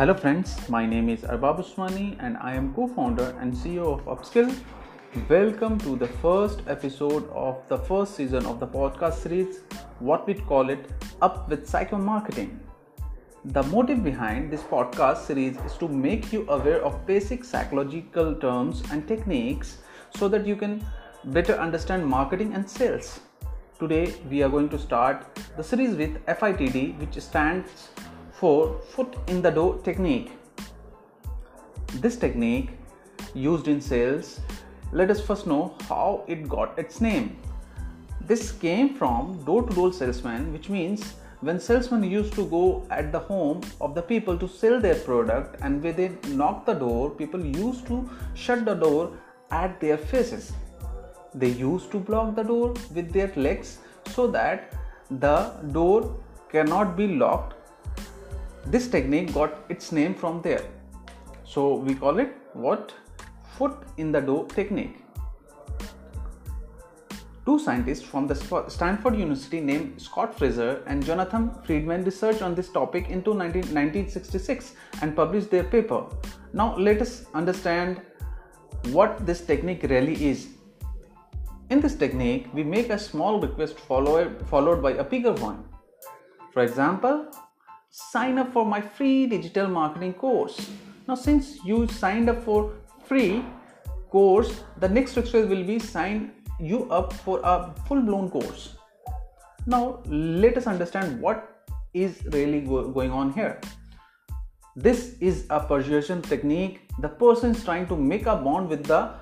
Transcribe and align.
Hello 0.00 0.14
friends, 0.14 0.52
my 0.70 0.86
name 0.86 1.10
is 1.10 1.24
Arbab 1.24 1.58
Usmani 1.62 2.16
and 2.20 2.38
I 2.38 2.54
am 2.54 2.72
co-founder 2.72 3.36
and 3.38 3.52
CEO 3.52 3.86
of 3.92 4.06
Upskill. 4.06 4.50
Welcome 5.28 5.78
to 5.80 5.94
the 5.94 6.06
first 6.22 6.62
episode 6.68 7.28
of 7.32 7.58
the 7.68 7.76
first 7.76 8.14
season 8.14 8.46
of 8.46 8.60
the 8.60 8.66
podcast 8.66 9.16
series, 9.24 9.58
what 9.98 10.26
we 10.26 10.32
call 10.32 10.70
it 10.70 10.90
Up 11.20 11.50
with 11.50 11.68
Psycho 11.68 11.98
Marketing. 11.98 12.58
The 13.44 13.62
motive 13.64 14.02
behind 14.02 14.50
this 14.50 14.62
podcast 14.62 15.26
series 15.26 15.58
is 15.66 15.74
to 15.74 15.86
make 15.86 16.32
you 16.32 16.46
aware 16.48 16.82
of 16.82 17.04
basic 17.04 17.44
psychological 17.44 18.34
terms 18.36 18.82
and 18.90 19.06
techniques 19.06 19.76
so 20.16 20.28
that 20.28 20.46
you 20.46 20.56
can 20.56 20.82
better 21.24 21.56
understand 21.56 22.06
marketing 22.06 22.54
and 22.54 22.66
sales. 22.66 23.20
Today 23.78 24.14
we 24.30 24.42
are 24.42 24.48
going 24.48 24.70
to 24.70 24.78
start 24.78 25.26
the 25.58 25.62
series 25.62 25.94
with 25.94 26.24
FITD 26.24 26.98
which 26.98 27.22
stands 27.22 27.90
for 28.40 28.80
foot 28.92 29.16
in 29.28 29.42
the 29.42 29.50
door 29.50 29.78
technique. 29.84 30.30
This 32.04 32.16
technique 32.16 32.70
used 33.34 33.68
in 33.68 33.80
sales, 33.80 34.40
let 34.92 35.10
us 35.10 35.20
first 35.20 35.46
know 35.46 35.74
how 35.88 36.24
it 36.26 36.48
got 36.48 36.78
its 36.78 37.00
name. 37.00 37.36
This 38.22 38.52
came 38.52 38.94
from 38.94 39.44
door 39.44 39.62
to 39.68 39.74
door 39.74 39.92
salesman, 39.92 40.52
which 40.54 40.70
means 40.70 41.12
when 41.40 41.60
salesmen 41.60 42.02
used 42.04 42.32
to 42.34 42.46
go 42.46 42.86
at 42.90 43.12
the 43.12 43.18
home 43.18 43.60
of 43.80 43.94
the 43.94 44.02
people 44.02 44.38
to 44.38 44.48
sell 44.48 44.80
their 44.80 44.94
product 44.94 45.60
and 45.62 45.82
when 45.82 45.96
they 45.96 46.08
knock 46.28 46.64
the 46.64 46.74
door, 46.74 47.10
people 47.10 47.44
used 47.44 47.86
to 47.88 48.08
shut 48.34 48.64
the 48.64 48.74
door 48.74 49.12
at 49.50 49.80
their 49.80 49.98
faces. 49.98 50.52
They 51.34 51.50
used 51.50 51.90
to 51.92 51.98
block 51.98 52.34
the 52.36 52.42
door 52.42 52.74
with 52.94 53.12
their 53.12 53.32
legs 53.36 53.78
so 54.06 54.26
that 54.28 54.74
the 55.10 55.52
door 55.72 56.16
cannot 56.50 56.96
be 56.96 57.08
locked 57.08 57.59
this 58.66 58.88
technique 58.88 59.32
got 59.34 59.64
its 59.68 59.92
name 59.92 60.14
from 60.14 60.42
there. 60.42 60.62
So 61.44 61.76
we 61.76 61.94
call 61.94 62.18
it 62.18 62.36
what? 62.52 62.92
Foot 63.56 63.76
in 63.96 64.12
the 64.12 64.20
door 64.20 64.46
technique. 64.46 64.96
Two 67.46 67.58
scientists 67.58 68.02
from 68.02 68.26
the 68.26 68.34
Stanford 68.68 69.16
University 69.16 69.60
named 69.60 70.00
Scott 70.00 70.38
Fraser 70.38 70.84
and 70.86 71.04
Jonathan 71.04 71.50
Freedman 71.64 72.04
researched 72.04 72.42
on 72.42 72.54
this 72.54 72.68
topic 72.68 73.08
into 73.08 73.34
19, 73.34 73.62
1966 73.62 74.74
and 75.02 75.16
published 75.16 75.50
their 75.50 75.64
paper. 75.64 76.04
Now 76.52 76.76
let 76.76 77.00
us 77.00 77.26
understand 77.34 78.02
what 78.92 79.26
this 79.26 79.40
technique 79.40 79.82
really 79.84 80.28
is. 80.28 80.48
In 81.70 81.80
this 81.80 81.94
technique, 81.96 82.48
we 82.52 82.62
make 82.62 82.90
a 82.90 82.98
small 82.98 83.40
request 83.40 83.78
followed 83.80 84.82
by 84.82 84.92
a 84.92 85.04
bigger 85.04 85.32
one. 85.32 85.64
For 86.52 86.62
example, 86.62 87.26
sign 87.90 88.38
up 88.38 88.52
for 88.52 88.64
my 88.64 88.80
free 88.80 89.26
digital 89.26 89.66
marketing 89.68 90.14
course. 90.14 90.70
Now, 91.08 91.16
since 91.16 91.64
you 91.64 91.88
signed 91.88 92.30
up 92.30 92.42
for 92.44 92.72
free 93.04 93.44
course, 94.10 94.62
the 94.78 94.88
next 94.88 95.16
request 95.16 95.48
will 95.48 95.64
be 95.64 95.78
sign 95.78 96.32
you 96.60 96.88
up 96.90 97.12
for 97.12 97.40
a 97.42 97.74
full 97.88 98.00
blown 98.00 98.30
course. 98.30 98.76
Now, 99.66 100.02
let 100.06 100.56
us 100.56 100.66
understand 100.66 101.20
what 101.20 101.64
is 101.92 102.22
really 102.32 102.60
go- 102.60 102.88
going 102.88 103.10
on 103.10 103.32
here. 103.32 103.60
This 104.76 105.16
is 105.20 105.46
a 105.50 105.58
persuasion 105.58 106.22
technique. 106.22 106.88
The 107.00 107.08
person 107.08 107.50
is 107.50 107.64
trying 107.64 107.88
to 107.88 107.96
make 107.96 108.26
a 108.26 108.36
bond 108.36 108.68
with 108.68 108.84
the 108.84 109.14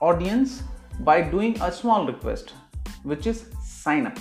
audience 0.00 0.62
by 1.00 1.20
doing 1.20 1.60
a 1.60 1.70
small 1.70 2.06
request, 2.06 2.54
which 3.02 3.26
is 3.26 3.44
sign 3.62 4.06
up. 4.06 4.18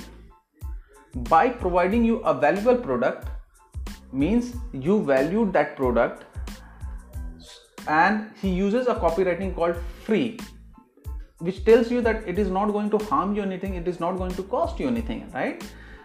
By 1.16 1.49
providing 1.49 2.03
you 2.03 2.17
a 2.19 2.33
valuable 2.33 2.75
product, 2.75 3.30
means 4.11 4.53
you 4.73 5.03
valued 5.03 5.53
that 5.53 5.75
product 5.75 6.25
and 7.87 8.31
he 8.42 8.49
uses 8.49 8.87
a 8.87 8.95
copywriting 8.95 9.55
called 9.55 9.75
free 10.03 10.39
which 11.39 11.64
tells 11.64 11.89
you 11.89 12.02
that 12.02 12.27
it 12.27 12.37
is 12.37 12.49
not 12.49 12.71
going 12.71 12.89
to 12.89 12.98
harm 13.05 13.36
you 13.36 13.42
anything 13.42 13.75
it 13.75 13.87
is 13.87 13.99
not 13.99 14.17
going 14.17 14.31
to 14.31 14.43
cost 14.43 14.80
you 14.80 14.87
anything 14.87 15.30
right? 15.33 15.64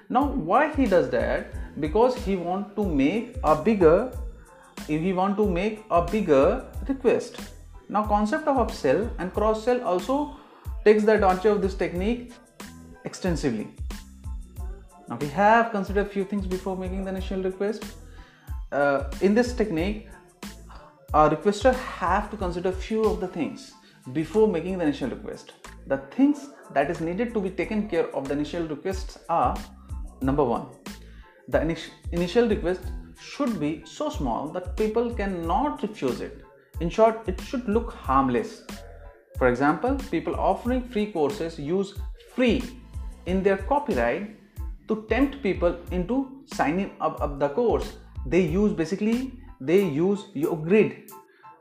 Now 0.08 0.26
why 0.26 0.72
he 0.74 0.86
does 0.86 1.10
that? 1.10 1.80
Because 1.80 2.14
he 2.16 2.36
want 2.36 2.76
to 2.76 2.84
make 2.84 3.36
a 3.42 3.56
bigger 3.56 4.12
if 4.88 5.00
he 5.00 5.12
want 5.12 5.36
to 5.38 5.48
make 5.48 5.84
a 5.90 6.02
bigger 6.02 6.66
request. 6.88 7.40
Now 7.88 8.04
concept 8.04 8.46
of 8.46 8.56
upsell 8.56 9.10
and 9.18 9.32
cross 9.32 9.64
sell 9.64 9.82
also 9.82 10.36
takes 10.84 11.04
the 11.04 11.14
advantage 11.14 11.46
of 11.46 11.62
this 11.62 11.74
technique 11.74 12.32
extensively 13.04 13.68
now 15.08 15.16
we 15.20 15.28
have 15.28 15.70
considered 15.70 16.06
a 16.06 16.08
few 16.08 16.24
things 16.24 16.46
before 16.46 16.76
making 16.76 17.04
the 17.04 17.10
initial 17.10 17.42
request. 17.42 17.84
Uh, 18.72 19.04
in 19.20 19.34
this 19.34 19.52
technique, 19.52 20.08
a 21.12 21.30
requester 21.30 21.74
have 21.74 22.30
to 22.30 22.36
consider 22.36 22.72
few 22.72 23.04
of 23.04 23.20
the 23.20 23.28
things 23.28 23.72
before 24.12 24.48
making 24.48 24.78
the 24.78 24.84
initial 24.84 25.10
request. 25.10 25.52
The 25.86 25.98
things 26.16 26.48
that 26.72 26.90
is 26.90 27.00
needed 27.00 27.34
to 27.34 27.40
be 27.40 27.50
taken 27.50 27.88
care 27.88 28.08
of 28.16 28.28
the 28.28 28.34
initial 28.34 28.66
requests 28.66 29.18
are 29.28 29.56
number 30.22 30.42
one, 30.42 30.66
the 31.48 31.58
init- 31.58 31.90
initial 32.12 32.48
request 32.48 32.80
should 33.20 33.60
be 33.60 33.82
so 33.84 34.08
small 34.08 34.48
that 34.48 34.76
people 34.76 35.14
cannot 35.14 35.82
refuse 35.82 36.20
it. 36.20 36.42
In 36.80 36.88
short, 36.88 37.28
it 37.28 37.40
should 37.40 37.68
look 37.68 37.92
harmless. 37.92 38.62
For 39.38 39.48
example, 39.48 39.98
people 40.10 40.34
offering 40.34 40.82
free 40.82 41.12
courses 41.12 41.58
use 41.58 41.94
free 42.34 42.62
in 43.26 43.42
their 43.42 43.58
copyright 43.58 44.36
to 44.88 45.06
tempt 45.08 45.42
people 45.42 45.76
into 45.90 46.42
signing 46.46 46.92
up, 47.00 47.20
up 47.20 47.38
the 47.38 47.48
course. 47.48 47.96
They 48.26 48.40
use 48.40 48.72
basically 48.72 49.32
they 49.60 49.82
use 49.84 50.26
your 50.34 50.56
grid. 50.56 51.10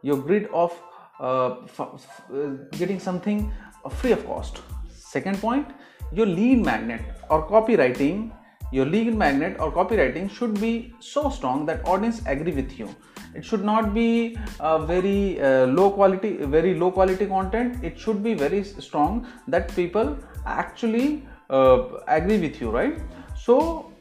Your 0.01 0.17
grid 0.17 0.50
of 0.53 0.73
uh, 1.19 1.56
f- 1.63 1.79
uh, 1.79 2.47
getting 2.72 3.00
something 3.00 3.51
free 3.89 4.12
of 4.12 4.25
cost. 4.25 4.62
Second 4.89 5.39
point 5.39 5.67
your 6.12 6.25
lead 6.25 6.63
magnet 6.63 7.01
or 7.29 7.47
copywriting. 7.47 8.31
Your 8.72 8.85
lead 8.85 9.16
magnet 9.16 9.57
or 9.59 9.72
copywriting 9.72 10.29
should 10.31 10.59
be 10.59 10.95
so 11.00 11.29
strong 11.29 11.66
that 11.67 11.88
audience 11.88 12.22
agree 12.25 12.53
with 12.53 12.78
you. 12.79 12.89
It 13.35 13.45
should 13.45 13.63
not 13.63 13.94
be 13.94 14.38
a 14.59 14.83
very 14.83 15.39
uh, 15.41 15.67
low 15.67 15.91
quality 15.91 16.38
very 16.38 16.73
low 16.73 16.91
quality 16.91 17.28
content. 17.28 17.83
It 17.83 18.00
should 18.00 18.23
be 18.23 18.33
very 18.33 18.63
strong 18.63 19.28
that 19.47 19.75
people 19.75 20.17
actually 20.45 21.28
uh, 21.49 21.99
agree 22.07 22.39
with 22.39 22.59
you 22.61 22.69
right? 22.69 22.99
So 23.37 23.91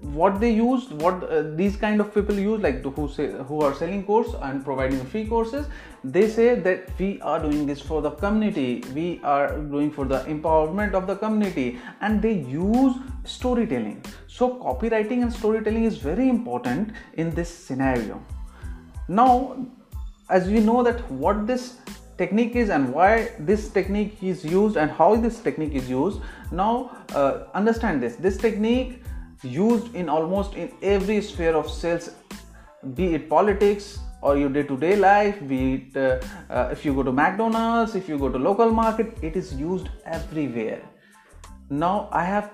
what 0.00 0.40
they 0.40 0.50
use 0.50 0.90
what 0.90 1.22
uh, 1.30 1.42
these 1.54 1.76
kind 1.76 2.00
of 2.00 2.12
people 2.12 2.36
use 2.36 2.60
like 2.60 2.82
who 2.82 3.08
say 3.08 3.30
who 3.48 3.60
are 3.60 3.72
selling 3.72 4.02
course 4.04 4.34
and 4.42 4.64
providing 4.64 5.04
free 5.04 5.24
courses 5.24 5.66
they 6.04 6.28
say 6.28 6.56
that 6.56 6.88
we 6.98 7.20
are 7.20 7.38
doing 7.40 7.64
this 7.64 7.80
for 7.80 8.02
the 8.02 8.10
community. 8.10 8.82
We 8.92 9.20
are 9.22 9.56
doing 9.56 9.90
for 9.90 10.04
the 10.04 10.20
empowerment 10.24 10.94
of 10.94 11.06
the 11.06 11.14
community. 11.14 11.78
And 12.00 12.20
they 12.20 12.32
use 12.32 12.96
storytelling. 13.24 14.04
So 14.26 14.58
copywriting 14.58 15.22
and 15.22 15.32
storytelling 15.32 15.84
is 15.84 15.98
very 15.98 16.28
important 16.28 16.92
in 17.14 17.30
this 17.30 17.48
scenario. 17.48 18.20
Now 19.08 19.64
as 20.28 20.48
we 20.48 20.60
know 20.60 20.82
that 20.82 21.08
what 21.10 21.46
this 21.46 21.76
technique 22.22 22.56
is 22.62 22.70
and 22.76 22.92
why 22.96 23.12
this 23.50 23.68
technique 23.76 24.22
is 24.32 24.44
used 24.44 24.76
and 24.76 24.90
how 25.00 25.10
this 25.16 25.40
technique 25.46 25.74
is 25.80 25.88
used. 25.90 26.20
Now 26.62 26.74
uh, 27.14 27.32
understand 27.60 28.02
this. 28.02 28.16
This 28.26 28.36
technique 28.46 29.02
used 29.42 29.94
in 29.94 30.08
almost 30.08 30.54
in 30.54 30.72
every 30.94 31.20
sphere 31.28 31.54
of 31.60 31.70
sales 31.70 32.10
be 32.94 33.14
it 33.14 33.28
politics 33.28 33.98
or 34.20 34.36
your 34.36 34.50
day-to-day 34.56 34.94
life 34.96 35.40
be 35.48 35.58
it 35.74 35.96
uh, 35.96 36.20
uh, 36.50 36.68
if 36.70 36.84
you 36.84 36.94
go 36.98 37.02
to 37.08 37.12
mcdonald's 37.12 37.96
if 38.00 38.08
you 38.08 38.18
go 38.18 38.28
to 38.28 38.38
local 38.38 38.70
market 38.70 39.18
it 39.30 39.36
is 39.36 39.54
used 39.54 39.88
everywhere. 40.04 40.82
Now 41.70 42.08
i 42.12 42.24
have 42.24 42.52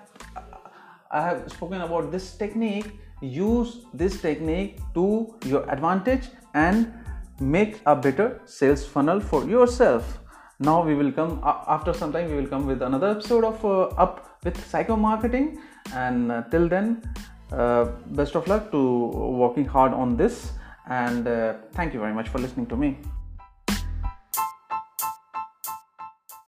i 1.11 1.21
have 1.27 1.45
spoken 1.59 1.83
about 1.91 2.11
this 2.17 2.33
technique. 2.45 2.89
Use 3.21 3.71
this 3.93 4.21
technique 4.23 4.79
to 4.95 5.05
your 5.53 5.63
advantage 5.77 6.29
and 6.55 6.93
make 7.41 7.81
a 7.87 7.95
better 7.95 8.41
sales 8.45 8.85
funnel 8.85 9.21
for 9.21 9.45
yourself. 9.45 10.21
Now 10.61 10.85
we 10.85 10.95
will 10.95 11.13
come 11.13 11.41
after 11.45 11.93
some 11.93 12.13
time 12.13 12.31
we 12.31 12.37
will 12.37 12.49
come 12.49 12.67
with 12.67 12.83
another 12.83 13.11
episode 13.11 13.45
of 13.45 13.65
uh, 13.65 13.83
up 14.05 14.39
with 14.45 14.57
psycho 14.71 14.97
marketing. 14.97 15.61
And 15.95 16.33
uh, 16.33 16.43
till 16.51 16.69
then 16.69 17.03
uh, 17.53 17.87
best 18.07 18.35
of 18.35 18.47
luck 18.49 18.71
to 18.73 19.07
working 19.45 19.65
hard 19.65 19.93
on 19.93 20.17
this. 20.17 20.53
And 20.89 21.29
uh, 21.29 21.55
thank 21.75 21.95
you 21.95 22.01
very 22.01 22.15
much 22.15 22.29
for 22.29 22.39
listening 22.39 22.67
to 22.67 22.77
me 22.77 22.99